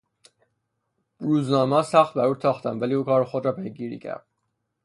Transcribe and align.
روزنامهها 1.19 1.81
سخت 1.81 2.13
بر 2.13 2.25
او 2.25 2.35
تاختند 2.35 2.81
ولی 2.81 2.93
او 2.93 3.03
کار 3.03 3.23
خود 3.23 3.45
را 3.45 3.51
پیگیری 3.51 3.99
کرد. 3.99 4.25